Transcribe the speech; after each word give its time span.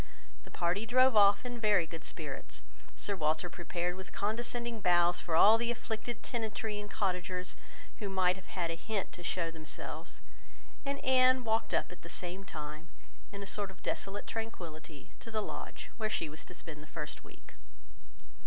The 0.45 0.49
party 0.49 0.87
drove 0.87 1.15
off 1.15 1.45
in 1.45 1.59
very 1.59 1.85
good 1.85 2.03
spirits; 2.03 2.63
Sir 2.95 3.15
Walter 3.15 3.51
prepared 3.51 3.95
with 3.95 4.11
condescending 4.11 4.79
bows 4.81 5.19
for 5.19 5.35
all 5.35 5.59
the 5.59 5.69
afflicted 5.69 6.23
tenantry 6.23 6.79
and 6.81 6.89
cottagers 6.89 7.55
who 7.99 8.09
might 8.09 8.35
have 8.35 8.47
had 8.47 8.71
a 8.71 8.75
hint 8.75 9.11
to 9.11 9.21
show 9.21 9.51
themselves, 9.51 10.19
and 10.87 10.97
Anne 11.05 11.43
walked 11.43 11.75
up 11.75 11.91
at 11.91 12.01
the 12.01 12.09
same 12.09 12.43
time, 12.43 12.89
in 13.31 13.43
a 13.43 13.45
sort 13.45 13.69
of 13.69 13.83
desolate 13.83 14.25
tranquillity, 14.25 15.11
to 15.19 15.29
the 15.29 15.39
Lodge, 15.39 15.91
where 15.97 16.09
she 16.09 16.29
was 16.29 16.43
to 16.45 16.55
spend 16.55 16.81
the 16.81 16.87
first 16.87 17.23
week. 17.23 17.53